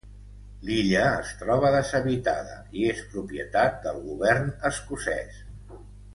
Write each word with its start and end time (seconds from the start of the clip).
L'illa 0.69 1.03
es 1.17 1.33
troba 1.41 1.69
deshabitada 1.75 2.57
i 2.81 2.87
és 2.95 3.05
propietat 3.13 3.79
del 3.85 4.01
Govern 4.09 4.51
Escocès. 4.73 5.39